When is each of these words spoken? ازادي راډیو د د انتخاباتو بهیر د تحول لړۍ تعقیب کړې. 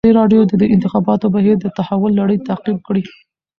ازادي 0.03 0.17
راډیو 0.19 0.41
د 0.47 0.53
د 0.61 0.63
انتخاباتو 0.75 1.25
بهیر 1.35 1.55
د 1.61 1.67
تحول 1.77 2.11
لړۍ 2.21 2.37
تعقیب 2.47 2.77
کړې. 2.87 3.03